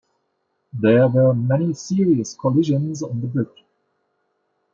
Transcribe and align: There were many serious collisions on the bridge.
There 0.73 1.07
were 1.07 1.31
many 1.35 1.73
serious 1.73 2.33
collisions 2.35 3.03
on 3.03 3.21
the 3.21 3.27
bridge. 3.27 3.63